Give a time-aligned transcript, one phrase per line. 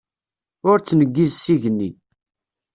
[0.69, 1.89] Ur ttneggiz s igenni.